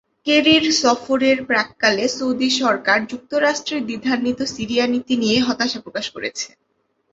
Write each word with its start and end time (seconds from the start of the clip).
কেরির 0.27 0.65
সফরের 0.81 1.37
প্রাক্কালে 1.45 2.05
সৌদি 2.09 2.49
সরকার 2.59 2.99
যুক্তরাষ্ট্রের 3.05 3.81
দ্বিধান্বিত 3.85 4.39
সিরিয়া-নীতি 4.53 5.15
নিয়ে 5.17 5.37
হতাশা 5.39 5.79
প্রকাশ 5.81 6.05
করেছে। 6.09 6.47